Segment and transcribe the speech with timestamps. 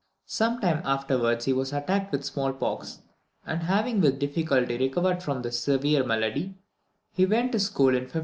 [0.25, 3.03] Sometime afterwards he was attacked with the smallpox,
[3.45, 6.55] and having with difficulty recovered from this severe malady,
[7.11, 8.19] he was sent to school in 1577.